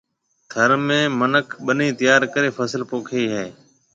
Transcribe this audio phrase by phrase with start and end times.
[0.51, 3.43] ٿر ۾ مِنک ٻنيَ تيار ڪرَي فصل پوکيَ ھيََََ